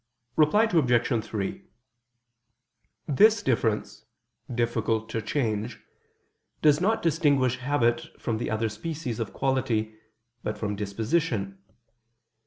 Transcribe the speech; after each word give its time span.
_Reply 0.35 0.63
Obj. 0.63 1.23
3: 1.23 1.61
This 3.07 3.43
difference, 3.43 4.05
"difficult 4.51 5.09
to 5.09 5.21
change," 5.21 5.79
does 6.63 6.81
not 6.81 7.03
distinguish 7.03 7.57
habit 7.59 8.07
from 8.19 8.39
the 8.39 8.49
other 8.49 8.67
species 8.67 9.19
of 9.19 9.31
quality, 9.31 9.93
but 10.43 10.57
from 10.57 10.75
disposition. 10.75 11.59